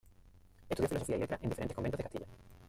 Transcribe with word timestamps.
Estudió 0.67 0.89
filosofía 0.89 1.17
y 1.17 1.19
letras 1.19 1.43
en 1.43 1.49
diferentes 1.51 1.75
conventos 1.75 1.99
de 1.99 2.03
Castilla. 2.05 2.25